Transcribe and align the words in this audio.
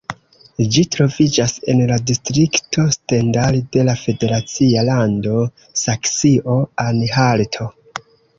Ĝi 0.75 0.83
troviĝas 0.93 1.51
en 1.73 1.83
la 1.91 1.97
distrikto 2.11 2.85
Stendal 2.95 3.59
de 3.77 3.83
la 3.91 3.95
federacia 4.05 4.87
lando 4.89 5.37
Saksio-Anhalto. 5.83 7.71